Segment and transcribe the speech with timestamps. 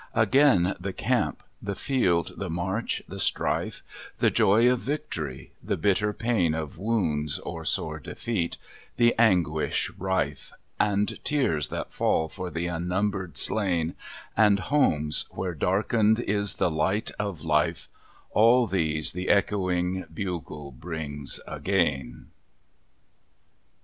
[0.15, 3.83] Again the camp, the field, the march, the strife,
[4.17, 8.57] The joy of victory, the bitter pain Of wounds or sore defeat;
[8.97, 13.93] the anguish rife, And tears that fall for the unnumbered slain,
[14.35, 17.87] And homes, where darkened is the light of life,
[18.31, 22.31] All these the echoing bugle brings again."